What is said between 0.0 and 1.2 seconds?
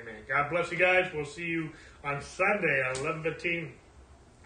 Amen. God bless you guys.